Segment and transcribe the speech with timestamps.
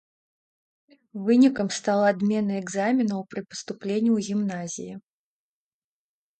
[1.27, 4.93] Вынікам стала адмена экзаменаў пры паступленні ў гімназіі.